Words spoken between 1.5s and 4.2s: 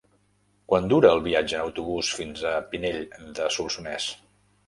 en autobús fins a Pinell de Solsonès?